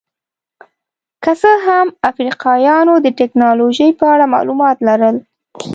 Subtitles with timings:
[1.23, 5.15] که څه هم افریقایانو د ټکنالوژۍ په اړه معلومات لرل.